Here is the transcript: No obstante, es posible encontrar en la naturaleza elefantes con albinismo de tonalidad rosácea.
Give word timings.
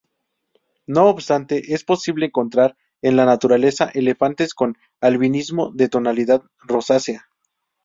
No 0.87 1.05
obstante, 1.09 1.75
es 1.75 1.83
posible 1.83 2.25
encontrar 2.25 2.75
en 3.03 3.15
la 3.17 3.25
naturaleza 3.25 3.91
elefantes 3.93 4.55
con 4.55 4.75
albinismo 4.99 5.69
de 5.75 5.89
tonalidad 5.89 6.41
rosácea. 6.57 7.29